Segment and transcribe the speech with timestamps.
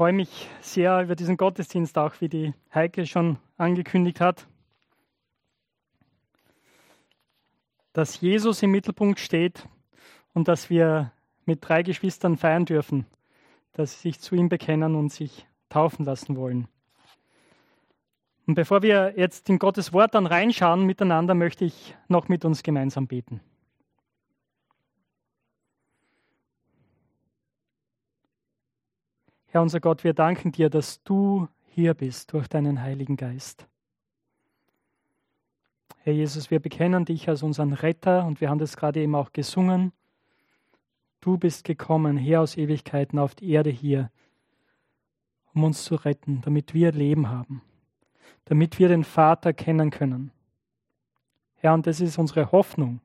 [0.00, 4.46] freue mich sehr über diesen Gottesdienst, auch wie die Heike schon angekündigt hat,
[7.92, 9.68] dass Jesus im Mittelpunkt steht
[10.32, 11.12] und dass wir
[11.44, 13.04] mit drei Geschwistern feiern dürfen,
[13.74, 16.66] dass sie sich zu ihm bekennen und sich taufen lassen wollen.
[18.46, 22.62] Und bevor wir jetzt in Gottes Wort dann reinschauen miteinander, möchte ich noch mit uns
[22.62, 23.42] gemeinsam beten.
[29.52, 33.66] Herr unser Gott, wir danken dir, dass du hier bist durch deinen Heiligen Geist.
[36.04, 39.32] Herr Jesus, wir bekennen dich als unseren Retter und wir haben das gerade eben auch
[39.32, 39.92] gesungen.
[41.20, 44.12] Du bist gekommen, her aus Ewigkeiten auf die Erde hier,
[45.52, 47.60] um uns zu retten, damit wir Leben haben,
[48.44, 50.30] damit wir den Vater kennen können.
[51.56, 53.00] Herr, und das ist unsere Hoffnung.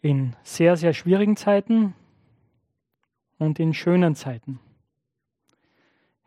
[0.00, 1.94] In sehr, sehr schwierigen Zeiten,
[3.46, 4.60] und in schönen Zeiten.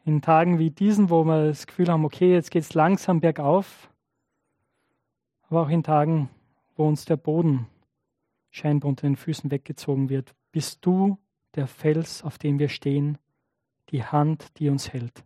[0.03, 3.89] In Tagen wie diesen, wo wir das Gefühl haben, okay, jetzt geht es langsam bergauf,
[5.49, 6.29] aber auch in Tagen,
[6.75, 7.67] wo uns der Boden
[8.51, 11.17] scheinbar unter den Füßen weggezogen wird, bist du
[11.55, 13.17] der Fels, auf dem wir stehen,
[13.89, 15.23] die Hand, die uns hält.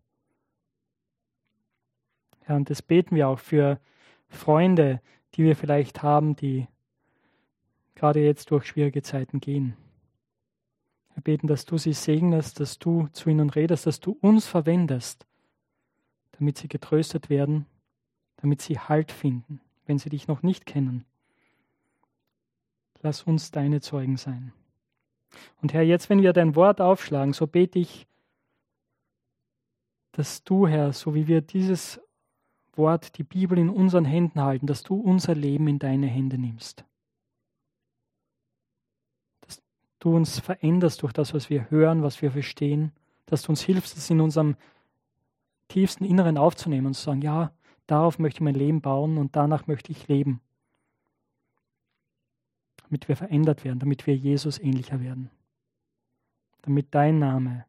[2.47, 3.79] Ja, und das beten wir auch für
[4.27, 5.01] Freunde,
[5.35, 6.67] die wir vielleicht haben, die
[7.95, 9.75] gerade jetzt durch schwierige Zeiten gehen.
[11.19, 15.27] Wir beten, dass du sie segnest, dass du zu ihnen redest, dass du uns verwendest,
[16.31, 17.65] damit sie getröstet werden,
[18.37, 21.03] damit sie Halt finden, wenn sie dich noch nicht kennen.
[23.01, 24.53] Lass uns deine Zeugen sein.
[25.61, 28.07] Und Herr, jetzt, wenn wir dein Wort aufschlagen, so bete ich,
[30.13, 31.99] dass du, Herr, so wie wir dieses
[32.77, 36.85] Wort, die Bibel in unseren Händen halten, dass du unser Leben in deine Hände nimmst
[39.99, 42.91] du uns veränderst durch das, was wir hören, was wir verstehen,
[43.25, 44.55] dass du uns hilfst, es in unserem
[45.67, 47.51] tiefsten Inneren aufzunehmen und zu sagen, ja,
[47.87, 50.41] darauf möchte ich mein Leben bauen und danach möchte ich leben.
[52.83, 55.29] Damit wir verändert werden, damit wir Jesus ähnlicher werden.
[56.63, 57.65] Damit dein Name,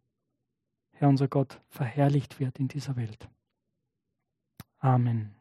[0.93, 3.29] Herr unser Gott, verherrlicht wird in dieser Welt.
[4.79, 5.40] Amen.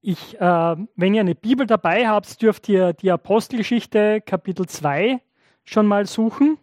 [0.00, 5.20] Ich, äh, wenn ihr eine Bibel dabei habt, dürft ihr die Apostelgeschichte Kapitel 2
[5.64, 6.56] schon mal suchen.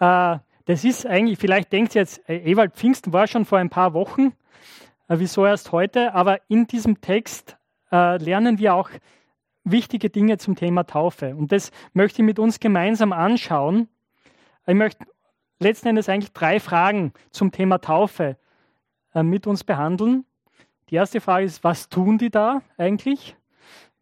[0.00, 3.68] Äh, das ist eigentlich, vielleicht denkt ihr jetzt, äh, Ewald Pfingsten war schon vor ein
[3.68, 4.32] paar Wochen,
[5.08, 6.14] äh, wieso erst heute?
[6.14, 7.58] Aber in diesem Text
[7.92, 8.88] äh, lernen wir auch
[9.64, 11.36] wichtige Dinge zum Thema Taufe.
[11.36, 13.88] Und das möchte ich mit uns gemeinsam anschauen.
[14.66, 15.04] Ich möchte
[15.58, 18.38] letzten Endes eigentlich drei Fragen zum Thema Taufe
[19.14, 20.24] äh, mit uns behandeln.
[20.90, 23.36] Die erste Frage ist, was tun die da eigentlich?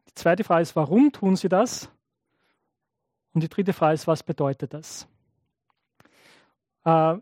[0.09, 1.91] Die zweite Frage ist, warum tun sie das?
[3.35, 5.09] Und die dritte Frage ist, was bedeutet das?
[6.85, 7.17] Äh,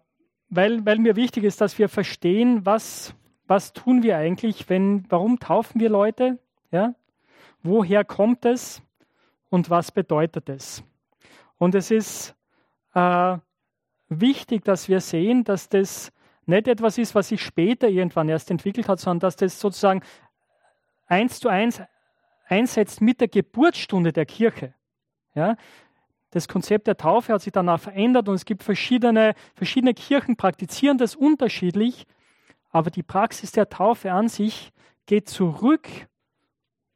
[0.51, 3.15] weil, weil mir wichtig ist, dass wir verstehen, was,
[3.47, 6.39] was tun wir eigentlich, wenn, warum taufen wir Leute?
[6.71, 6.95] Ja?
[7.63, 8.83] Woher kommt es
[9.49, 10.85] und was bedeutet es?
[11.57, 12.37] Und es ist
[12.95, 13.39] äh,
[14.09, 16.13] wichtig, dass wir sehen, dass das
[16.47, 20.03] nicht etwas ist, was sich später irgendwann erst entwickelt hat, sondern dass das sozusagen
[21.06, 21.82] eins zu eins
[22.47, 24.75] einsetzt mit der Geburtsstunde der Kirche.
[25.34, 25.56] Ja?
[26.31, 30.99] Das Konzept der Taufe hat sich danach verändert und es gibt verschiedene, verschiedene Kirchen, praktizieren
[30.99, 32.06] das unterschiedlich,
[32.71, 34.72] aber die Praxis der Taufe an sich
[35.06, 35.88] geht zurück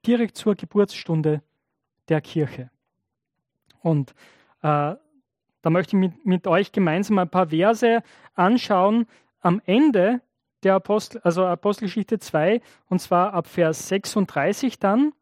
[0.06, 1.42] direkt zur Geburtsstunde
[2.08, 2.70] der Kirche.
[3.80, 4.10] Und
[4.62, 4.96] äh,
[5.62, 8.02] da möchte ich mit, mit euch gemeinsam ein paar Verse
[8.34, 9.06] anschauen,
[9.40, 10.20] am Ende
[10.62, 15.12] der Apostel, also Apostelgeschichte 2, und zwar ab Vers 36 dann.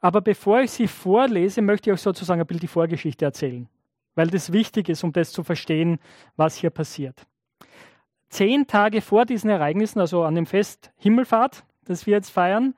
[0.00, 3.68] Aber bevor ich sie vorlese, möchte ich euch sozusagen ein bisschen die Vorgeschichte erzählen,
[4.14, 5.98] weil das wichtig ist, um das zu verstehen,
[6.36, 7.26] was hier passiert.
[8.28, 12.74] Zehn Tage vor diesen Ereignissen, also an dem Fest Himmelfahrt, das wir jetzt feiern,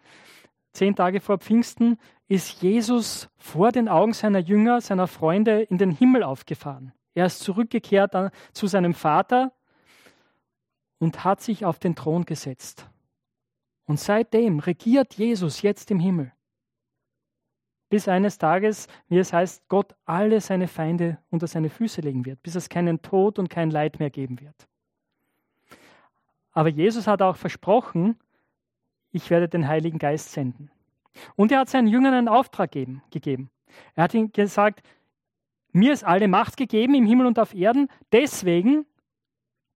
[0.73, 5.91] zehn Tage vor Pfingsten, ist Jesus vor den Augen seiner Jünger, seiner Freunde in den
[5.91, 6.93] Himmel aufgefahren.
[7.15, 8.15] Er ist zurückgekehrt
[8.53, 9.53] zu seinem Vater
[11.01, 12.87] und hat sich auf den Thron gesetzt.
[13.87, 16.33] Und seitdem regiert Jesus jetzt im Himmel.
[17.89, 22.41] Bis eines Tages, wie es heißt, Gott alle seine Feinde unter seine Füße legen wird,
[22.45, 24.69] bis es keinen Tod und kein Leid mehr geben wird.
[26.53, 28.17] Aber Jesus hat auch versprochen,
[29.11, 30.71] ich werde den Heiligen Geist senden.
[31.35, 33.51] Und er hat seinen Jüngern einen Auftrag geben, gegeben.
[33.95, 34.87] Er hat ihnen gesagt,
[35.73, 38.87] mir ist alle Macht gegeben im Himmel und auf Erden, deswegen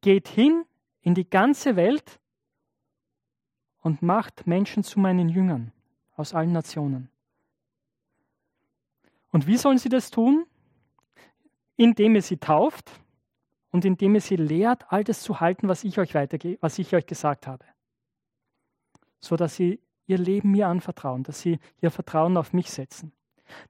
[0.03, 0.65] geht hin
[1.05, 2.19] in die ganze Welt
[3.81, 5.71] und macht Menschen zu meinen Jüngern
[6.17, 7.09] aus allen Nationen.
[9.31, 10.47] Und wie sollen sie das tun?
[11.77, 12.91] indem ihr sie tauft
[13.71, 17.07] und indem ihr sie lehrt, all das zu halten, was ich euch was ich euch
[17.07, 17.65] gesagt habe.
[19.21, 23.13] So dass sie ihr Leben mir anvertrauen, dass sie ihr Vertrauen auf mich setzen.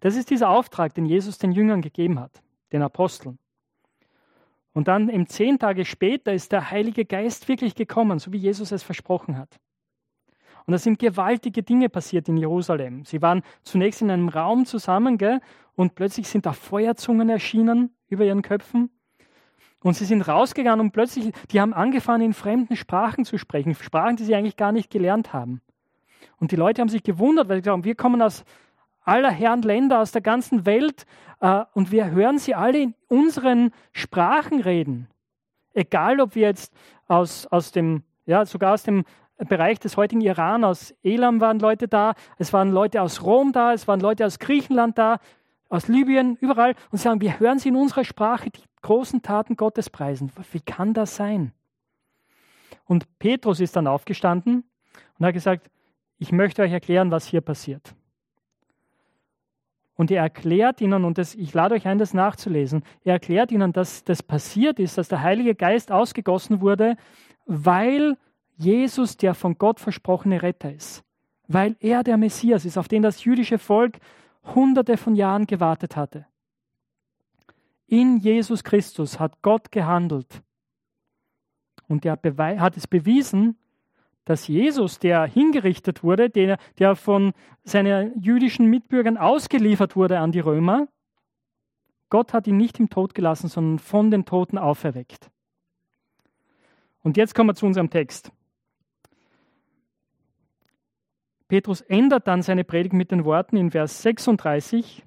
[0.01, 2.43] Das ist dieser Auftrag, den Jesus den Jüngern gegeben hat,
[2.73, 3.39] den Aposteln.
[4.75, 8.73] Und dann eben zehn Tage später ist der Heilige Geist wirklich gekommen, so wie Jesus
[8.73, 9.59] es versprochen hat.
[10.67, 13.05] Und da sind gewaltige Dinge passiert in Jerusalem.
[13.05, 15.41] Sie waren zunächst in einem Raum zusammen, gell,
[15.77, 18.91] und plötzlich sind da Feuerzungen erschienen über ihren Köpfen.
[19.81, 24.17] Und sie sind rausgegangen und plötzlich, die haben angefangen, in fremden Sprachen zu sprechen, Sprachen,
[24.17, 25.61] die sie eigentlich gar nicht gelernt haben.
[26.39, 28.45] Und die Leute haben sich gewundert, weil sie glauben, wir kommen aus
[29.05, 31.07] aller Herren Länder, aus der ganzen Welt
[31.41, 35.09] äh, und wir hören sie alle in unseren Sprachen reden.
[35.73, 36.73] Egal, ob wir jetzt
[37.07, 39.05] aus, aus dem, ja, sogar aus dem
[39.37, 43.73] Bereich des heutigen Iran, aus Elam waren Leute da, es waren Leute aus Rom da,
[43.73, 45.19] es waren Leute aus Griechenland da,
[45.69, 49.91] aus Libyen, überall und sagen, wir hören sie in unserer Sprache die großen Taten Gottes
[49.91, 50.31] preisen.
[50.53, 51.53] Wie kann das sein?
[52.85, 54.65] Und Petrus ist dann aufgestanden
[55.19, 55.71] und hat gesagt,
[56.19, 57.95] ich möchte euch erklären, was hier passiert.
[59.97, 63.73] Und er erklärt ihnen, und das, ich lade euch ein, das nachzulesen, er erklärt ihnen,
[63.73, 66.97] dass das passiert ist, dass der Heilige Geist ausgegossen wurde,
[67.47, 68.17] weil
[68.57, 71.05] Jesus der von Gott versprochene Retter ist.
[71.47, 73.99] Weil er der Messias ist, auf den das jüdische Volk
[74.55, 76.27] hunderte von Jahren gewartet hatte.
[77.87, 80.43] In Jesus Christus hat Gott gehandelt.
[81.87, 82.19] Und er
[82.59, 83.57] hat es bewiesen,
[84.25, 87.33] dass Jesus, der hingerichtet wurde, der, der von
[87.63, 90.89] seinen jüdischen Mitbürgern ausgeliefert wurde an die Römer,
[92.11, 95.31] Gott hat ihn nicht im Tod gelassen, sondern von den Toten auferweckt.
[97.03, 98.31] Und jetzt kommen wir zu unserem Text.
[101.49, 105.05] Petrus ändert dann seine Predigt mit den Worten in Vers 36.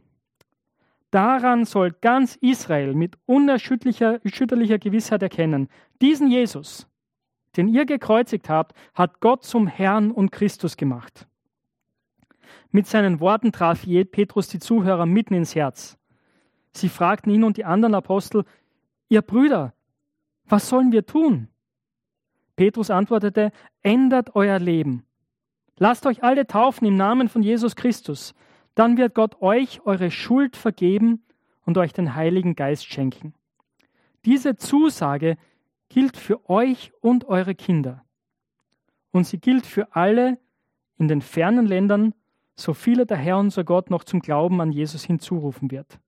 [1.10, 4.20] Daran soll ganz Israel mit unerschütterlicher
[4.78, 5.70] Gewissheit erkennen,
[6.02, 6.88] diesen Jesus,
[7.58, 11.28] den ihr gekreuzigt habt, hat Gott zum Herrn und Christus gemacht.
[12.72, 15.98] Mit seinen Worten traf Petrus die Zuhörer mitten ins Herz.
[16.74, 18.46] Sie fragten ihn und die anderen Apostel,
[19.10, 19.74] ihr Brüder,
[20.46, 21.50] was sollen wir tun?
[22.56, 23.52] Petrus antwortete,
[23.82, 25.04] ändert euer Leben.
[25.78, 28.34] Lasst euch alle taufen im Namen von Jesus Christus.
[28.76, 31.24] Dann wird Gott euch eure Schuld vergeben
[31.66, 33.34] und euch den Heiligen Geist schenken.
[34.26, 35.38] Diese Zusage
[35.90, 38.04] gilt für euch und eure Kinder.
[39.12, 40.38] Und sie gilt für alle
[40.98, 42.14] in den fernen Ländern,
[42.56, 46.00] so viele der Herr unser Gott noch zum Glauben an Jesus hinzurufen wird.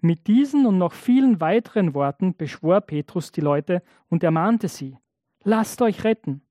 [0.00, 4.96] Mit diesen und noch vielen weiteren Worten beschwor Petrus die Leute und ermahnte sie,
[5.42, 6.42] lasst euch retten,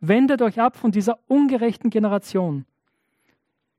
[0.00, 2.64] wendet euch ab von dieser ungerechten Generation.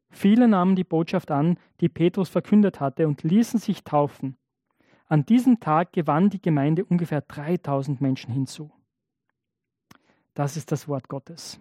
[0.09, 4.37] Viele nahmen die Botschaft an, die Petrus verkündet hatte, und ließen sich taufen.
[5.11, 8.71] An diesem Tag gewann die Gemeinde ungefähr 3000 Menschen hinzu.
[10.33, 11.59] Das ist das Wort Gottes.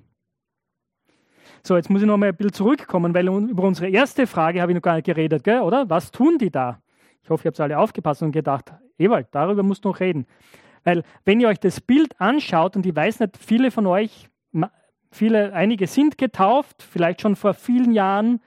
[1.65, 4.71] So, jetzt muss ich noch mal ein bisschen zurückkommen, weil über unsere erste Frage habe
[4.71, 5.91] ich noch gar nicht geredet, gell, oder?
[5.91, 6.81] Was tun die da?
[7.25, 10.29] Ich hoffe, ihr habt alle aufgepasst und gedacht, Ewald, darüber musst du noch reden.
[10.85, 14.29] Weil, wenn ihr euch das Bild anschaut, und ich weiß nicht, viele von euch,
[15.11, 18.41] viele, einige sind getauft, vielleicht schon vor vielen Jahren,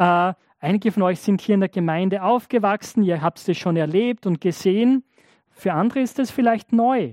[0.00, 0.34] äh,
[0.64, 4.40] Einige von euch sind hier in der Gemeinde aufgewachsen, ihr habt es schon erlebt und
[4.40, 5.04] gesehen.
[5.50, 7.12] Für andere ist es vielleicht neu.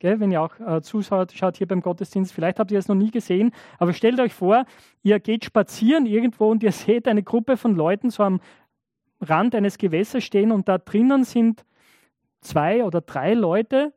[0.00, 2.96] Gell, wenn ihr auch äh, zuschaut schaut hier beim Gottesdienst, vielleicht habt ihr es noch
[2.96, 4.64] nie gesehen, aber stellt euch vor,
[5.04, 8.40] ihr geht spazieren irgendwo und ihr seht eine Gruppe von Leuten so am
[9.20, 11.64] Rand eines Gewässers stehen und da drinnen sind
[12.40, 13.94] zwei oder drei Leute,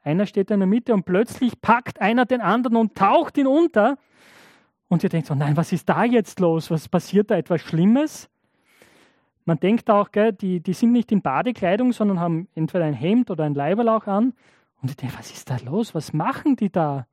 [0.00, 3.98] einer steht in der Mitte und plötzlich packt einer den anderen und taucht ihn unter
[4.88, 6.70] und ihr denkt so, nein, was ist da jetzt los?
[6.70, 8.30] Was passiert da etwas Schlimmes?
[9.48, 13.30] Man denkt auch, gell, die, die sind nicht in Badekleidung, sondern haben entweder ein Hemd
[13.30, 14.34] oder ein Leiberlauch an.
[14.82, 15.94] Und ich denke, was ist da los?
[15.94, 17.06] Was machen die da?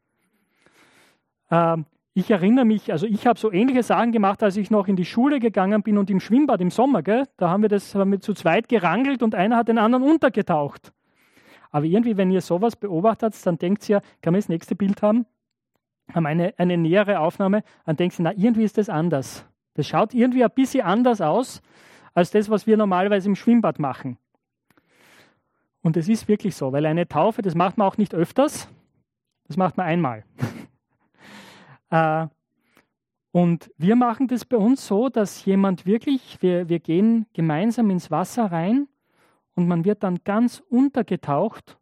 [1.49, 4.97] Ähm, ich erinnere mich, also ich habe so ähnliche Sachen gemacht, als ich noch in
[4.97, 7.03] die Schule gegangen bin und im Schwimmbad im Sommer.
[7.03, 10.03] Gell, da haben wir das haben wir zu zweit gerangelt und einer hat den anderen
[10.03, 10.91] untergetaucht.
[11.71, 15.25] Aber irgendwie, wenn ihr sowas beobachtet, dann denkt ihr, kann man das nächste Bild haben?
[16.13, 19.45] Haben eine, eine nähere Aufnahme, dann denkt ihr, na, irgendwie ist das anders.
[19.75, 21.61] Das schaut irgendwie ein bisschen anders aus
[22.15, 24.17] als das, was wir normalerweise im Schwimmbad machen.
[25.83, 28.67] Und es ist wirklich so, weil eine Taufe, das macht man auch nicht öfters,
[29.47, 30.23] das macht man einmal.
[31.91, 32.25] äh,
[33.31, 38.09] und wir machen das bei uns so, dass jemand wirklich, wir, wir gehen gemeinsam ins
[38.09, 38.87] Wasser rein
[39.53, 41.77] und man wird dann ganz untergetaucht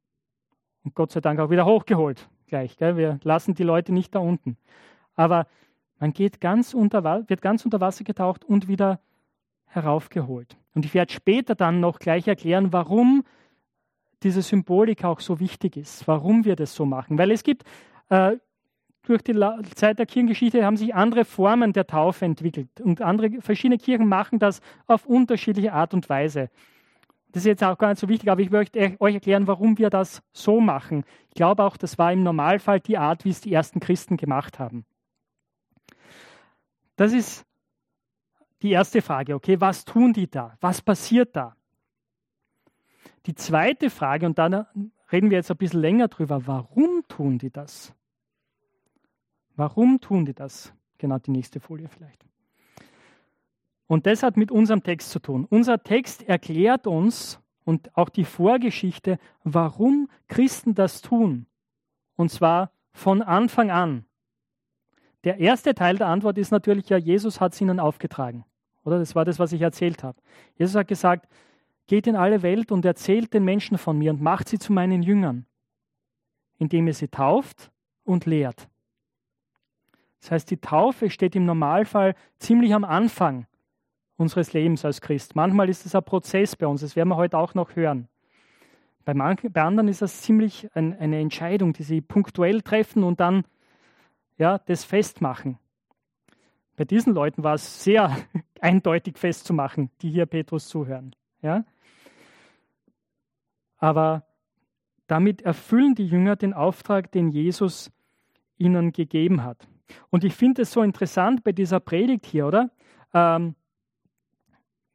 [0.83, 2.27] und Gott sei Dank auch wieder hochgeholt.
[2.47, 2.97] Gleich, gell?
[2.97, 4.57] wir lassen die Leute nicht da unten.
[5.15, 5.47] Aber
[5.99, 8.99] man geht ganz unter, wird ganz unter Wasser getaucht und wieder
[9.73, 10.57] heraufgeholt.
[10.73, 13.23] Und ich werde später dann noch gleich erklären, warum
[14.23, 17.17] diese Symbolik auch so wichtig ist, warum wir das so machen.
[17.17, 17.63] Weil es gibt,
[18.09, 18.37] äh,
[19.03, 19.35] durch die
[19.75, 24.39] Zeit der Kirchengeschichte haben sich andere Formen der Taufe entwickelt und andere verschiedene Kirchen machen
[24.39, 26.49] das auf unterschiedliche Art und Weise.
[27.33, 29.89] Das ist jetzt auch gar nicht so wichtig, aber ich möchte euch erklären, warum wir
[29.89, 31.03] das so machen.
[31.29, 34.59] Ich glaube auch, das war im Normalfall die Art, wie es die ersten Christen gemacht
[34.59, 34.85] haben.
[36.95, 37.43] Das ist
[38.63, 39.35] die erste Frage.
[39.35, 40.57] Okay, was tun die da?
[40.61, 41.55] Was passiert da?
[43.25, 44.65] Die zweite Frage, und dann
[45.11, 47.93] reden wir jetzt ein bisschen länger drüber, warum tun die das?
[49.55, 50.73] Warum tun die das?
[50.97, 52.25] Genau die nächste Folie vielleicht.
[53.87, 55.45] Und das hat mit unserem Text zu tun.
[55.49, 61.45] Unser Text erklärt uns und auch die Vorgeschichte, warum Christen das tun.
[62.15, 64.05] Und zwar von Anfang an.
[65.23, 68.45] Der erste Teil der Antwort ist natürlich ja, Jesus hat es ihnen aufgetragen.
[68.83, 70.17] Oder das war das, was ich erzählt habe.
[70.57, 71.27] Jesus hat gesagt,
[71.87, 75.01] geht in alle Welt und erzählt den Menschen von mir und macht sie zu meinen
[75.01, 75.45] Jüngern,
[76.57, 77.71] indem ihr sie tauft
[78.03, 78.67] und lehrt.
[80.21, 83.45] Das heißt, die Taufe steht im Normalfall ziemlich am Anfang
[84.15, 85.35] unseres Lebens als Christ.
[85.35, 88.07] Manchmal ist es ein Prozess bei uns, das werden wir heute auch noch hören.
[89.05, 93.19] Bei, manchen, bei anderen ist das ziemlich ein, eine Entscheidung, die sie punktuell treffen und
[93.19, 93.43] dann
[94.37, 95.59] ja, das festmachen.
[96.75, 98.15] Bei diesen Leuten war es sehr
[98.61, 101.15] eindeutig festzumachen, die hier Petrus zuhören.
[101.41, 101.65] Ja?
[103.77, 104.25] Aber
[105.07, 107.91] damit erfüllen die Jünger den Auftrag, den Jesus
[108.57, 109.67] ihnen gegeben hat.
[110.09, 112.71] Und ich finde es so interessant bei dieser Predigt hier, oder?
[113.13, 113.55] Ähm,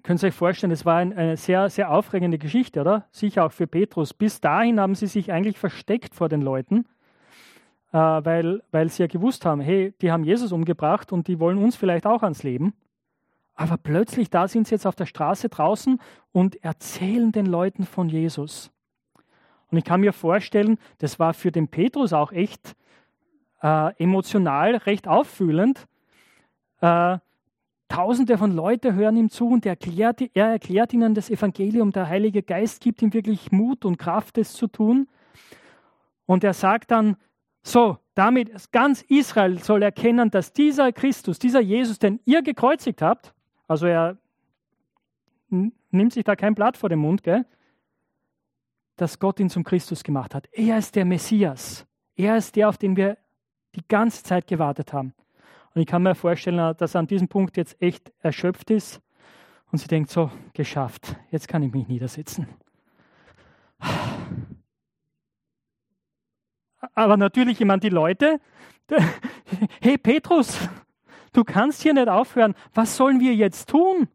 [0.02, 3.06] könnt ihr euch vorstellen, es war ein, eine sehr, sehr aufregende Geschichte, oder?
[3.12, 4.14] Sicher auch für Petrus.
[4.14, 6.86] Bis dahin haben sie sich eigentlich versteckt vor den Leuten
[7.92, 11.58] äh, weil, weil sie ja gewusst haben, hey, die haben Jesus umgebracht und die wollen
[11.58, 12.74] uns vielleicht auch ans Leben.
[13.54, 16.00] Aber plötzlich, da sind sie jetzt auf der Straße draußen
[16.32, 18.70] und erzählen den Leuten von Jesus.
[19.70, 22.76] Und ich kann mir vorstellen, das war für den Petrus auch echt
[23.62, 25.86] äh, emotional recht auffühlend.
[26.80, 27.18] Äh,
[27.88, 31.90] Tausende von Leuten hören ihm zu und er erklärt, er erklärt ihnen das Evangelium.
[31.90, 35.08] Der Heilige Geist gibt ihm wirklich Mut und Kraft, es zu tun.
[36.26, 37.16] Und er sagt dann,
[37.68, 43.34] so, damit ganz Israel soll erkennen, dass dieser Christus, dieser Jesus, den ihr gekreuzigt habt,
[43.66, 44.16] also er
[45.48, 47.44] nimmt sich da kein Blatt vor den Mund, gell?
[48.96, 50.48] dass Gott ihn zum Christus gemacht hat.
[50.52, 51.86] Er ist der Messias.
[52.16, 53.16] Er ist der, auf den wir
[53.74, 55.14] die ganze Zeit gewartet haben.
[55.74, 59.00] Und ich kann mir vorstellen, dass er an diesem Punkt jetzt echt erschöpft ist
[59.70, 62.48] und sie denkt so, geschafft, jetzt kann ich mich niedersetzen.
[66.94, 68.40] Aber natürlich, ich meine, die Leute,
[69.80, 70.58] hey Petrus,
[71.32, 72.54] du kannst hier nicht aufhören.
[72.74, 74.08] Was sollen wir jetzt tun?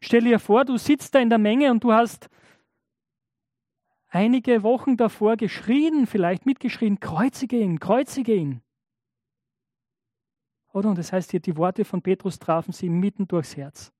[0.00, 2.28] Stell dir vor, du sitzt da in der Menge und du hast
[4.08, 8.62] einige Wochen davor geschrien, vielleicht mitgeschrien, kreuzige ihn, kreuzige ihn.
[10.72, 10.90] Oder?
[10.90, 13.92] Und das heißt hier, die Worte von Petrus trafen sie mitten durchs Herz.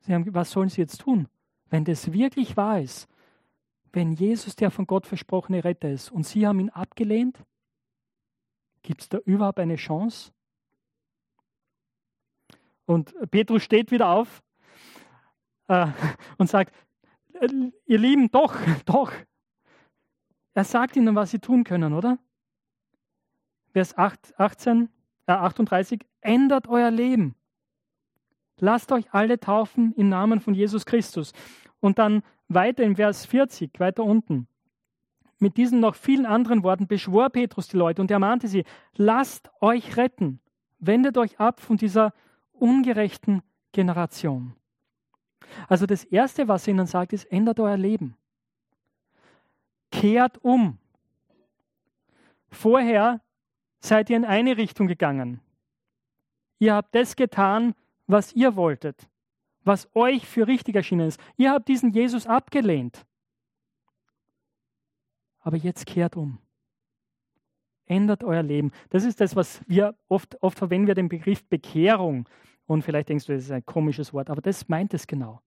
[0.00, 1.28] Sie haben, was sollen sie jetzt tun?
[1.68, 3.08] Wenn das wirklich wahr ist,
[3.92, 7.38] wenn Jesus der von Gott versprochene Retter ist und Sie haben ihn abgelehnt,
[8.82, 10.32] gibt es da überhaupt eine Chance?
[12.86, 14.42] Und Petrus steht wieder auf
[15.68, 15.88] äh,
[16.38, 16.74] und sagt,
[17.34, 17.48] äh,
[17.86, 19.12] ihr Lieben, doch, doch.
[20.54, 22.18] Er sagt ihnen, was sie tun können, oder?
[23.72, 24.88] Vers 8, 18,
[25.26, 27.34] äh, 38, ändert euer Leben.
[28.58, 31.34] Lasst euch alle taufen im Namen von Jesus Christus.
[31.80, 34.48] Und dann weiter im Vers 40, weiter unten.
[35.38, 39.50] Mit diesen noch vielen anderen Worten beschwor Petrus die Leute und er mahnte sie, lasst
[39.60, 40.40] euch retten,
[40.78, 42.14] wendet euch ab von dieser
[42.52, 44.54] ungerechten Generation.
[45.68, 48.16] Also das Erste, was er ihnen sagt, ist, ändert euer Leben.
[49.92, 50.78] Kehrt um.
[52.48, 53.20] Vorher
[53.80, 55.40] seid ihr in eine Richtung gegangen.
[56.58, 57.74] Ihr habt das getan,
[58.06, 59.06] was ihr wolltet
[59.66, 61.20] was euch für richtig erschienen ist.
[61.36, 63.04] Ihr habt diesen Jesus abgelehnt.
[65.40, 66.38] Aber jetzt kehrt um.
[67.84, 68.72] Ändert euer Leben.
[68.90, 72.28] Das ist das, was wir oft, oft verwenden wir den Begriff Bekehrung.
[72.66, 75.40] Und vielleicht denkst du, das ist ein komisches Wort, aber das meint es genau.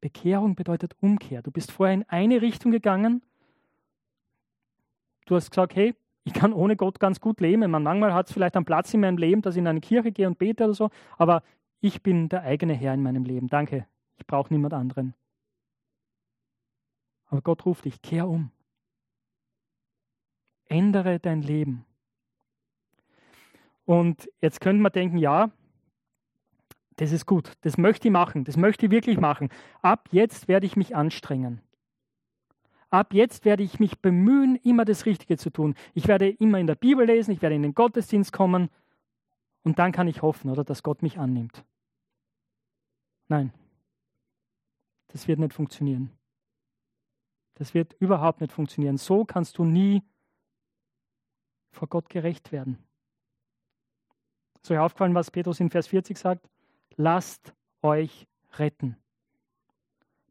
[0.00, 1.42] Bekehrung bedeutet Umkehr.
[1.42, 3.22] Du bist vorher in eine Richtung gegangen.
[5.26, 5.94] Du hast gesagt, hey,
[6.24, 7.68] ich kann ohne Gott ganz gut leben.
[7.70, 10.12] Man, manchmal hat es vielleicht einen Platz in meinem Leben, dass ich in eine Kirche
[10.12, 11.42] gehe und bete oder so, aber
[11.80, 13.48] ich bin der eigene Herr in meinem Leben.
[13.48, 15.14] Danke, ich brauche niemand anderen.
[17.26, 18.50] Aber Gott ruft dich, kehr um.
[20.66, 21.84] Ändere dein Leben.
[23.84, 25.50] Und jetzt könnte man denken, ja,
[26.96, 29.48] das ist gut, das möchte ich machen, das möchte ich wirklich machen.
[29.80, 31.62] Ab jetzt werde ich mich anstrengen.
[32.90, 35.74] Ab jetzt werde ich mich bemühen, immer das Richtige zu tun.
[35.94, 38.68] Ich werde immer in der Bibel lesen, ich werde in den Gottesdienst kommen
[39.62, 41.64] und dann kann ich hoffen, oder, dass Gott mich annimmt.
[43.30, 43.52] Nein,
[45.06, 46.10] das wird nicht funktionieren.
[47.54, 48.98] Das wird überhaupt nicht funktionieren.
[48.98, 50.02] So kannst du nie
[51.70, 52.76] vor Gott gerecht werden.
[54.62, 56.50] So ist aufgefallen, was Petrus in Vers 40 sagt?
[56.96, 58.96] Lasst euch retten.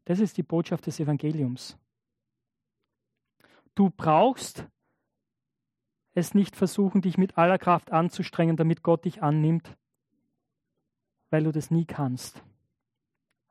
[0.04, 1.78] Das ist die Botschaft des Evangeliums.
[3.74, 4.68] Du brauchst
[6.12, 9.74] es nicht versuchen, dich mit aller Kraft anzustrengen, damit Gott dich annimmt,
[11.30, 12.42] weil du das nie kannst.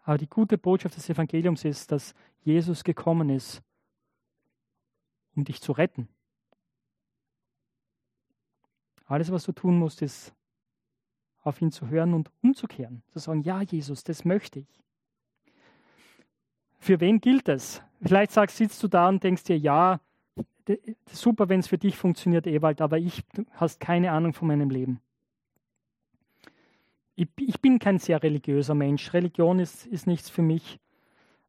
[0.10, 3.62] Aber die gute Botschaft des Evangeliums ist, dass Jesus gekommen ist,
[5.36, 6.08] um dich zu retten.
[9.06, 10.34] Alles, was du tun musst, ist
[11.44, 13.04] auf ihn zu hören und umzukehren.
[13.14, 14.82] Zu sagen, ja, Jesus, das möchte ich.
[16.80, 17.84] Für wen gilt das?
[18.02, 20.00] Vielleicht sagst, sitzt du da und denkst dir, ja,
[21.06, 25.02] super, wenn es für dich funktioniert, Ewald, aber ich hast keine Ahnung von meinem Leben.
[27.20, 29.12] Ich, ich bin kein sehr religiöser Mensch.
[29.12, 30.80] Religion ist, ist nichts für mich.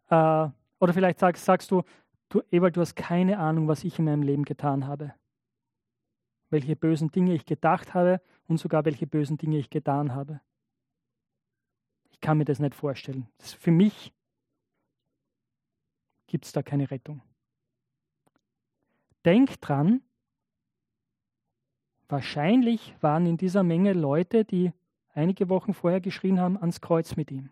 [0.09, 0.49] Äh,
[0.81, 1.85] oder vielleicht sagst, sagst du,
[2.29, 5.15] du, Ewald, du hast keine Ahnung, was ich in meinem Leben getan habe.
[6.49, 10.41] Welche bösen Dinge ich gedacht habe und sogar welche bösen Dinge ich getan habe.
[12.11, 13.29] Ich kann mir das nicht vorstellen.
[13.39, 14.12] Das für mich
[16.27, 17.23] gibt es da keine Rettung.
[19.25, 20.03] Denk dran,
[22.09, 24.73] wahrscheinlich waren in dieser Menge Leute, die
[25.12, 27.50] einige Wochen vorher geschrien haben, ans Kreuz mit ihm.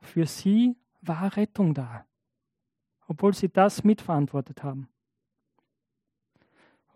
[0.00, 2.06] Für sie war Rettung da,
[3.06, 4.88] obwohl sie das mitverantwortet haben,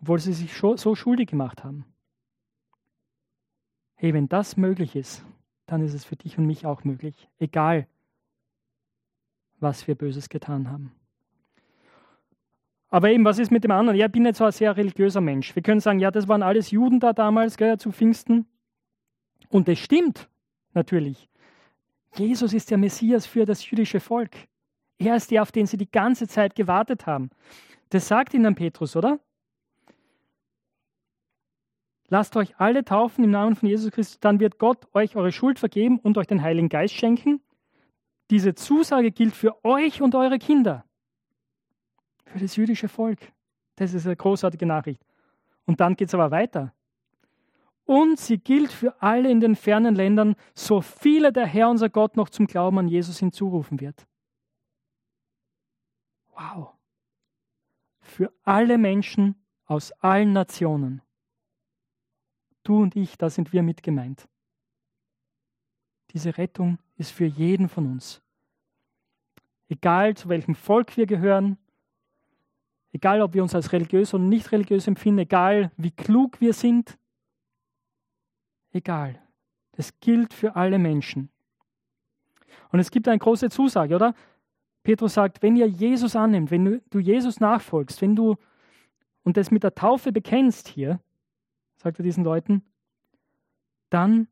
[0.01, 1.85] obwohl sie sich so schuldig gemacht haben.
[3.95, 5.23] Hey, wenn das möglich ist,
[5.65, 7.87] dann ist es für dich und mich auch möglich, egal
[9.59, 10.91] was wir Böses getan haben.
[12.89, 13.97] Aber eben, was ist mit dem anderen?
[13.97, 15.55] Ja, ich bin nicht so ein sehr religiöser Mensch.
[15.55, 18.45] Wir können sagen, ja, das waren alles Juden da damals, gell, zu Pfingsten.
[19.49, 20.29] Und das stimmt
[20.73, 21.29] natürlich.
[22.15, 24.35] Jesus ist der Messias für das jüdische Volk.
[24.97, 27.29] Er ist der, auf den sie die ganze Zeit gewartet haben.
[27.89, 29.19] Das sagt ihnen Petrus, oder?
[32.07, 35.59] Lasst euch alle taufen im Namen von Jesus Christus, dann wird Gott euch eure Schuld
[35.59, 37.41] vergeben und euch den Heiligen Geist schenken.
[38.29, 40.84] Diese Zusage gilt für euch und eure Kinder
[42.25, 43.19] für das jüdische Volk.
[43.75, 45.01] Das ist eine großartige Nachricht.
[45.65, 46.73] Und dann geht es aber weiter.
[47.85, 52.17] Und sie gilt für alle in den fernen Ländern, so viele der Herr unser Gott
[52.17, 54.07] noch zum Glauben an Jesus hinzurufen wird.
[56.33, 56.73] Wow.
[58.01, 59.35] Für alle Menschen
[59.65, 61.01] aus allen Nationen.
[62.63, 64.27] Du und ich, da sind wir mit gemeint.
[66.11, 68.21] Diese Rettung ist für jeden von uns.
[69.69, 71.57] Egal zu welchem Volk wir gehören,
[72.95, 76.97] Egal, ob wir uns als religiös oder nicht religiös empfinden, egal wie klug wir sind,
[78.71, 79.21] egal.
[79.73, 81.27] Das gilt für alle Menschen.
[82.71, 84.15] Und es gibt eine große Zusage, oder?
[84.83, 88.37] Petrus sagt, wenn ihr Jesus annimmt, wenn du Jesus nachfolgst, wenn du
[89.23, 91.01] und das mit der Taufe bekennst hier,
[91.75, 92.63] sagt er diesen Leuten,
[93.89, 94.29] dann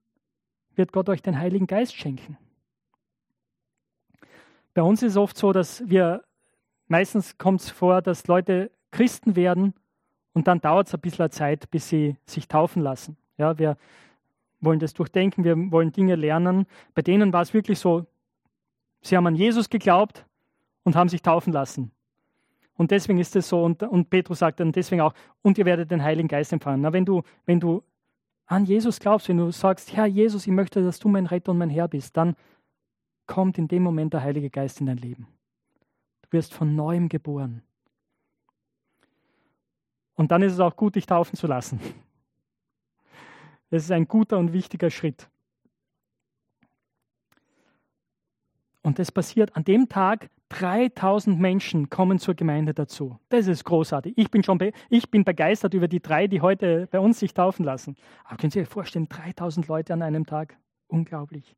[0.76, 2.38] wird Gott euch den Heiligen Geist schenken.
[4.74, 6.24] Bei uns ist es oft so, dass wir
[6.94, 9.74] meistens kommt es vor, dass Leute Christen werden
[10.34, 13.18] und dann dauert es ein bisschen Zeit, bis sie sich taufen lassen.
[13.40, 13.78] Ja, wir
[14.62, 16.68] wollen das durchdenken, wir wollen Dinge lernen.
[16.94, 18.06] Bei denen war es wirklich so,
[19.02, 20.24] sie haben an Jesus geglaubt
[20.84, 21.90] und haben sich taufen lassen.
[22.76, 25.90] Und deswegen ist es so, und, und Petrus sagt dann deswegen auch, und ihr werdet
[25.90, 26.82] den Heiligen Geist empfangen.
[26.82, 27.82] Na, wenn, du, wenn du
[28.46, 31.58] an Jesus glaubst, wenn du sagst, Herr Jesus, ich möchte, dass du mein Retter und
[31.58, 32.36] mein Herr bist, dann
[33.26, 35.26] kommt in dem Moment der Heilige Geist in dein Leben
[36.34, 37.64] wirst von neuem geboren.
[40.16, 41.80] Und dann ist es auch gut, dich taufen zu lassen.
[43.70, 45.30] Das ist ein guter und wichtiger Schritt.
[48.84, 53.18] Und das passiert an dem Tag, 3000 Menschen kommen zur Gemeinde dazu.
[53.30, 54.14] Das ist großartig.
[54.18, 57.34] Ich bin schon be ich bin begeistert über die drei, die heute bei uns sich
[57.34, 57.96] taufen lassen.
[58.26, 60.58] Aber können Sie sich vorstellen, 3000 Leute an einem Tag?
[60.88, 61.56] Unglaublich.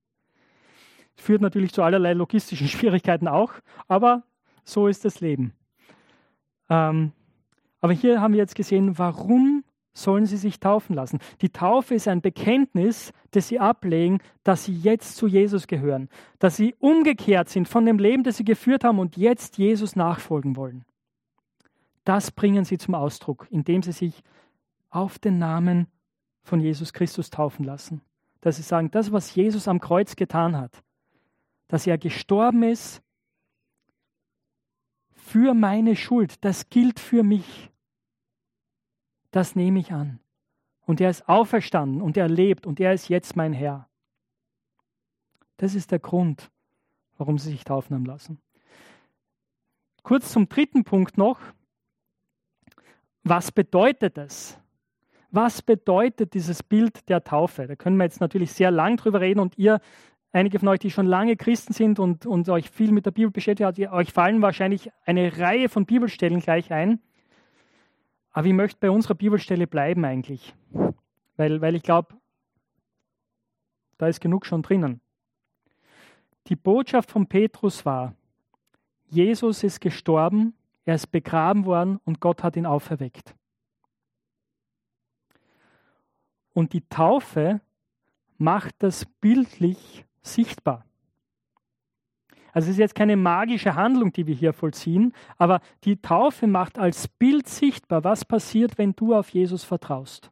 [1.15, 3.53] Führt natürlich zu allerlei logistischen Schwierigkeiten auch,
[3.87, 4.23] aber
[4.65, 5.53] so ist das Leben.
[6.69, 7.13] Ähm,
[7.79, 9.63] aber hier haben wir jetzt gesehen, warum
[9.95, 11.19] sollen sie sich taufen lassen.
[11.41, 16.57] Die Taufe ist ein Bekenntnis, das sie ablegen, dass sie jetzt zu Jesus gehören, dass
[16.57, 20.83] sie umgekehrt sind von dem Leben, das sie geführt haben und jetzt Jesus nachfolgen wollen.
[22.03, 24.21] Das bringen sie zum Ausdruck, indem sie sich
[24.89, 25.87] auf den Namen
[26.43, 28.01] von Jesus Christus taufen lassen.
[28.41, 30.83] Dass sie sagen, das, was Jesus am Kreuz getan hat,
[31.67, 33.01] dass er gestorben ist
[35.25, 37.71] für meine Schuld, das gilt für mich.
[39.31, 40.19] Das nehme ich an.
[40.85, 43.89] Und er ist auferstanden und er lebt und er ist jetzt mein Herr.
[45.57, 46.51] Das ist der Grund,
[47.17, 48.39] warum sie sich taufen haben lassen.
[50.03, 51.39] Kurz zum dritten Punkt noch.
[53.23, 54.59] Was bedeutet es?
[55.31, 57.65] Was bedeutet dieses Bild der Taufe?
[57.65, 59.81] Da können wir jetzt natürlich sehr lang drüber reden und ihr,
[60.35, 63.31] einige von euch, die schon lange Christen sind und, und euch viel mit der Bibel
[63.31, 66.99] beschäftigt habt, euch fallen wahrscheinlich eine Reihe von Bibelstellen gleich ein.
[68.31, 70.53] Aber ich möchte bei unserer Bibelstelle bleiben eigentlich,
[71.37, 72.15] weil, weil ich glaube,
[73.97, 74.99] da ist genug schon drinnen.
[76.47, 78.13] Die Botschaft von Petrus war,
[79.07, 83.33] Jesus ist gestorben, er ist begraben worden und Gott hat ihn auferweckt.
[86.53, 87.61] Und die Taufe
[88.37, 90.85] macht das bildlich sichtbar.
[92.53, 96.79] Also es ist jetzt keine magische Handlung, die wir hier vollziehen, aber die Taufe macht
[96.79, 100.31] als Bild sichtbar, was passiert, wenn du auf Jesus vertraust.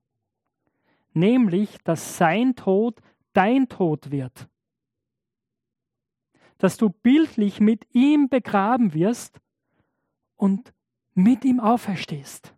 [1.14, 3.00] Nämlich, dass sein Tod
[3.34, 4.48] dein Tod wird
[6.64, 9.42] dass du bildlich mit ihm begraben wirst
[10.38, 10.74] und
[11.14, 12.56] mit ihm auferstehst.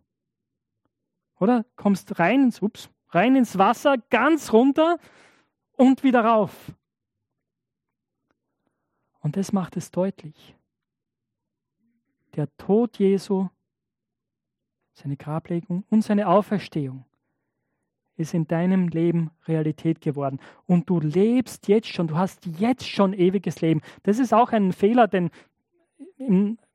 [1.40, 4.98] Oder kommst rein ins, ups, rein ins Wasser, ganz runter
[5.72, 6.52] und wieder rauf.
[9.26, 10.54] Und das macht es deutlich.
[12.36, 13.48] Der Tod Jesu,
[14.92, 17.04] seine Grablegung und seine Auferstehung
[18.16, 20.38] ist in deinem Leben Realität geworden.
[20.66, 23.80] Und du lebst jetzt schon, du hast jetzt schon ewiges Leben.
[24.04, 25.32] Das ist auch ein Fehler, den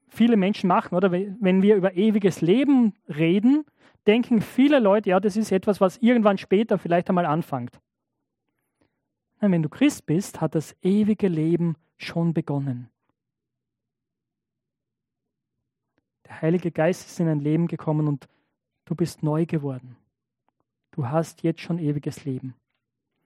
[0.09, 1.09] viele Menschen machen, oder?
[1.09, 3.63] Wenn wir über ewiges Leben reden,
[4.07, 7.79] denken viele Leute, ja, das ist etwas, was irgendwann später vielleicht einmal anfängt.
[9.39, 12.89] Nein, wenn du Christ bist, hat das ewige Leben schon begonnen.
[16.25, 18.27] Der Heilige Geist ist in dein Leben gekommen und
[18.85, 19.97] du bist neu geworden.
[20.91, 22.55] Du hast jetzt schon ewiges Leben.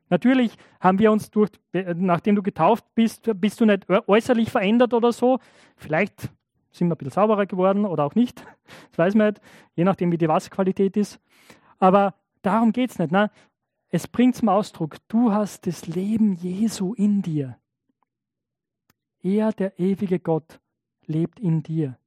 [0.09, 5.11] Natürlich haben wir uns durch, nachdem du getauft bist, bist du nicht äußerlich verändert oder
[5.11, 5.39] so.
[5.75, 6.29] Vielleicht
[6.71, 8.43] sind wir ein bisschen sauberer geworden oder auch nicht.
[8.89, 9.41] Das weiß man nicht,
[9.75, 11.19] je nachdem, wie die Wasserqualität ist.
[11.77, 13.11] Aber darum geht es nicht.
[13.11, 13.29] Ne?
[13.89, 17.59] Es bringt zum Ausdruck, du hast das Leben Jesu in dir.
[19.25, 20.59] Er, der ewige Gott,
[21.07, 21.97] lebt in dir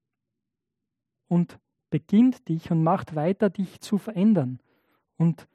[1.26, 1.58] und
[1.90, 4.60] beginnt dich und macht weiter, dich zu verändern.
[5.16, 5.48] Und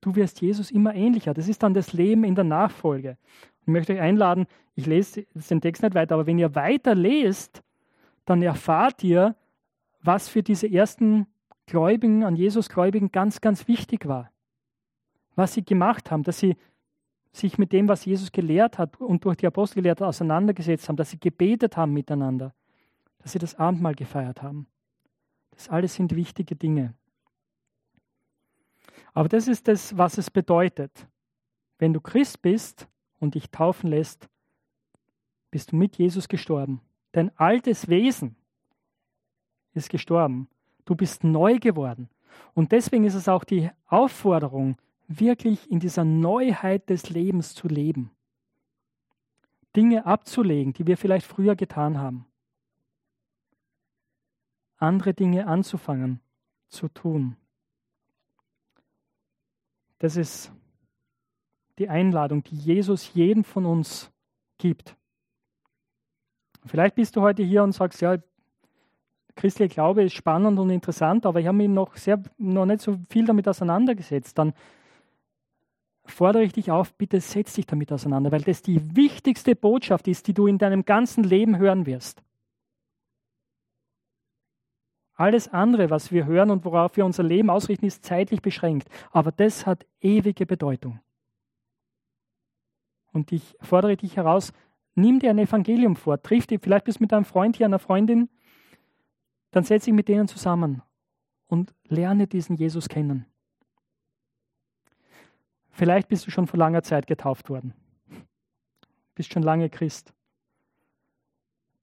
[0.00, 1.34] du wirst Jesus immer ähnlicher.
[1.34, 3.18] Das ist dann das Leben in der Nachfolge.
[3.60, 7.62] Ich möchte euch einladen, ich lese den Text nicht weiter, aber wenn ihr weiter lest,
[8.24, 9.36] dann erfahrt ihr,
[10.00, 11.26] was für diese ersten
[11.66, 14.30] Gläubigen, an Jesus Gläubigen ganz, ganz wichtig war.
[15.34, 16.56] Was sie gemacht haben, dass sie
[17.34, 20.96] sich mit dem, was Jesus gelehrt hat und durch die Apostel gelehrt hat, auseinandergesetzt haben,
[20.96, 22.54] dass sie gebetet haben miteinander,
[23.18, 24.68] dass sie das Abendmahl gefeiert haben.
[25.50, 26.94] Das alles sind wichtige Dinge.
[29.14, 31.08] Aber das ist das, was es bedeutet.
[31.78, 32.86] Wenn du Christ bist
[33.18, 34.28] und dich taufen lässt,
[35.50, 36.80] bist du mit Jesus gestorben.
[37.10, 38.36] Dein altes Wesen
[39.72, 40.48] ist gestorben.
[40.84, 42.08] Du bist neu geworden.
[42.54, 48.10] Und deswegen ist es auch die Aufforderung, wirklich in dieser Neuheit des Lebens zu leben.
[49.76, 52.26] Dinge abzulegen, die wir vielleicht früher getan haben.
[54.76, 56.20] Andere Dinge anzufangen,
[56.68, 57.36] zu tun.
[59.98, 60.52] Das ist
[61.78, 64.10] die Einladung, die Jesus jedem von uns
[64.58, 64.96] gibt.
[66.66, 68.16] Vielleicht bist du heute hier und sagst, ja,
[69.36, 72.98] christlicher Glaube ist spannend und interessant, aber ich habe mich noch, sehr, noch nicht so
[73.10, 74.38] viel damit auseinandergesetzt.
[74.38, 74.54] Dann
[76.04, 80.26] fordere ich dich auf, bitte setz dich damit auseinander, weil das die wichtigste Botschaft ist,
[80.26, 82.22] die du in deinem ganzen Leben hören wirst.
[85.16, 88.88] Alles andere, was wir hören und worauf wir unser Leben ausrichten, ist zeitlich beschränkt.
[89.12, 91.00] Aber das hat ewige Bedeutung.
[93.12, 94.52] Und ich fordere dich heraus,
[94.96, 97.78] nimm dir ein Evangelium vor, triff dich, vielleicht bist du mit deinem Freund hier, einer
[97.78, 98.28] Freundin,
[99.52, 100.82] dann setz dich mit denen zusammen
[101.46, 103.26] und lerne diesen Jesus kennen.
[105.74, 107.74] Vielleicht bist du schon vor langer Zeit getauft worden,
[109.14, 110.14] bist schon lange Christ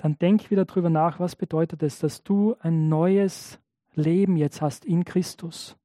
[0.02, 3.60] dann denk wieder darüber nach, was bedeutet es, dass du ein neues
[3.94, 5.78] Leben jetzt hast in Christus.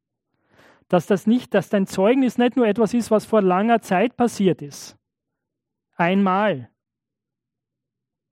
[0.88, 4.62] Dass das nicht, dass dein Zeugnis nicht nur etwas ist, was vor langer Zeit passiert
[4.62, 4.97] ist.
[5.97, 6.71] Einmal.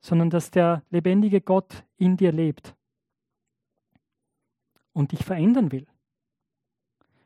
[0.01, 2.75] Sondern dass der lebendige Gott in dir lebt
[4.95, 5.87] und dich verändern will.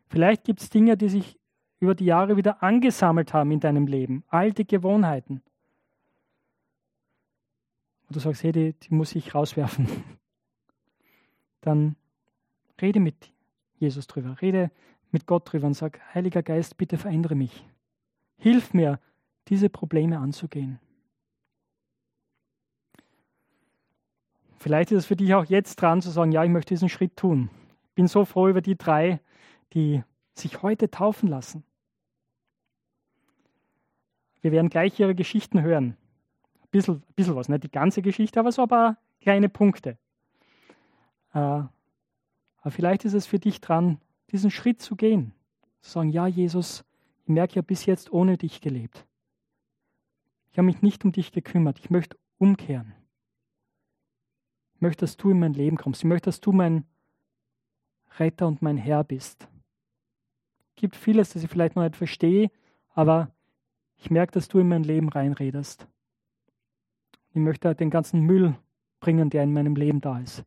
[0.08, 1.37] Vielleicht gibt es Dinge, die sich
[1.80, 5.42] über die Jahre wieder angesammelt haben in deinem Leben, alte Gewohnheiten.
[8.08, 9.86] Und du sagst, hey, die, die muss ich rauswerfen.
[11.60, 11.96] Dann
[12.80, 13.32] rede mit
[13.76, 14.70] Jesus drüber, rede
[15.10, 17.64] mit Gott drüber und sag, Heiliger Geist, bitte verändere mich.
[18.38, 18.98] Hilf mir,
[19.48, 20.78] diese Probleme anzugehen.
[24.58, 27.16] Vielleicht ist es für dich auch jetzt dran zu sagen, ja, ich möchte diesen Schritt
[27.16, 27.48] tun.
[27.90, 29.20] Ich bin so froh über die drei,
[29.72, 30.02] die
[30.34, 31.64] sich heute taufen lassen.
[34.40, 35.96] Wir werden gleich ihre Geschichten hören.
[36.62, 39.98] Ein bisschen, bisschen was, nicht die ganze Geschichte, aber so ein paar kleine Punkte.
[41.32, 45.32] Äh, aber vielleicht ist es für dich dran, diesen Schritt zu gehen.
[45.80, 46.84] Zu sagen, ja, Jesus,
[47.22, 49.06] ich merke ja bis jetzt ohne dich gelebt.
[50.50, 51.78] Ich habe mich nicht um dich gekümmert.
[51.78, 52.94] Ich möchte umkehren.
[54.74, 56.00] Ich möchte, dass du in mein Leben kommst.
[56.00, 56.84] Ich möchte, dass du mein
[58.18, 59.48] Retter und mein Herr bist.
[60.70, 62.50] Es gibt vieles, das ich vielleicht noch nicht verstehe,
[62.90, 63.30] aber
[63.98, 65.86] ich merke, dass du in mein Leben reinredest.
[67.30, 68.56] Ich möchte den ganzen Müll
[69.00, 70.44] bringen, der in meinem Leben da ist.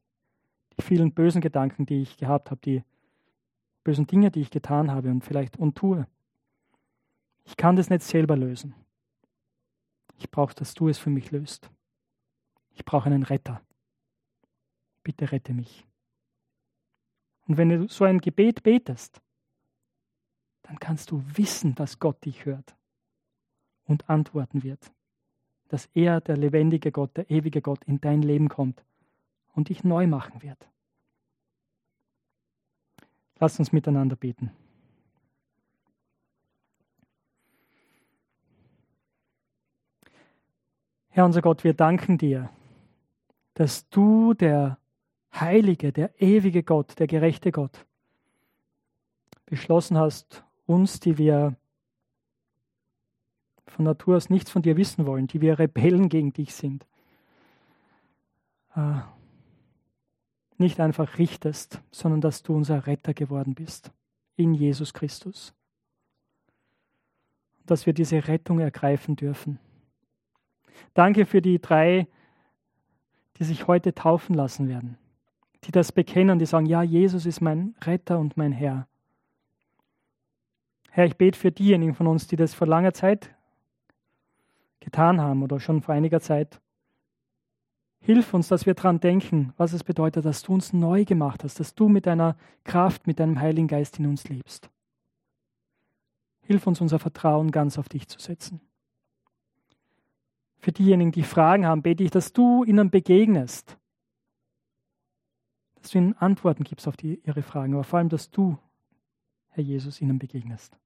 [0.78, 2.84] Die vielen bösen Gedanken, die ich gehabt habe, die
[3.84, 6.08] bösen Dinge, die ich getan habe und vielleicht und tue.
[7.46, 8.74] Ich kann das nicht selber lösen.
[10.18, 11.70] Ich brauche, dass du es für mich löst.
[12.74, 13.62] Ich brauche einen Retter
[15.04, 15.86] bitte rette mich.
[17.48, 19.22] Und wenn du so ein Gebet betest,
[20.64, 22.76] dann kannst du wissen, dass Gott dich hört
[23.86, 24.92] und antworten wird.
[25.68, 28.84] Dass er, der lebendige Gott, der ewige Gott, in dein Leben kommt
[29.54, 30.68] und dich neu machen wird.
[33.40, 34.52] Lass uns miteinander beten.
[41.10, 42.50] Herr unser Gott, wir danken dir,
[43.56, 44.78] dass du der
[45.34, 47.86] Heilige, der ewige Gott, der gerechte Gott,
[49.46, 51.58] beschlossen hast, uns, die wir
[53.72, 56.86] von Natur aus nichts von dir wissen wollen, die wir Rebellen gegen dich sind,
[58.76, 59.00] äh,
[60.58, 63.92] nicht einfach richtest, sondern dass du unser Retter geworden bist
[64.36, 65.54] in Jesus Christus.
[67.66, 69.60] Dass wir diese Rettung ergreifen dürfen.
[70.94, 72.08] Danke für die drei,
[73.38, 74.98] die sich heute taufen lassen werden
[75.64, 78.88] die das bekennen, die sagen, ja, Jesus ist mein Retter und mein Herr.
[80.90, 83.34] Herr, ich bete für diejenigen von uns, die das vor langer Zeit
[84.82, 86.60] getan haben oder schon vor einiger Zeit.
[88.02, 91.60] Hilf uns, dass wir daran denken, was es bedeutet, dass du uns neu gemacht hast,
[91.60, 94.70] dass du mit deiner Kraft, mit deinem Heiligen Geist in uns lebst.
[96.42, 98.60] Hilf uns, unser Vertrauen ganz auf dich zu setzen.
[100.58, 103.78] Für diejenigen, die Fragen haben, bete ich, dass du ihnen begegnest,
[105.76, 108.58] dass du ihnen Antworten gibst auf die, ihre Fragen, aber vor allem, dass du,
[109.50, 110.81] Herr Jesus, ihnen begegnest.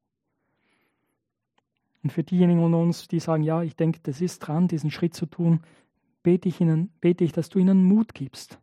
[2.06, 5.16] Und für diejenigen von uns, die sagen, ja, ich denke, das ist dran, diesen Schritt
[5.16, 5.62] zu tun,
[6.22, 8.60] bete ich, ihnen, bete ich, dass du ihnen Mut gibst,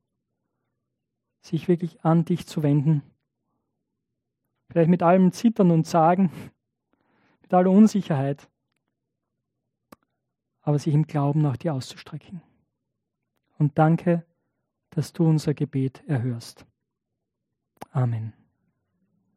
[1.41, 3.03] sich wirklich an dich zu wenden.
[4.71, 6.31] Vielleicht mit allem Zittern und Sagen,
[7.43, 8.49] mit aller Unsicherheit,
[10.61, 12.43] aber sich im Glauben nach dir auszustrecken.
[13.59, 14.25] Und danke,
[14.91, 16.65] dass du unser Gebet erhörst.
[17.91, 18.35] Amen.